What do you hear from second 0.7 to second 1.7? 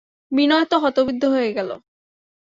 তো হতবুদ্ধি হইয়া গেল।